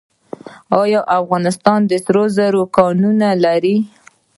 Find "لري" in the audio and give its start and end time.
3.45-3.77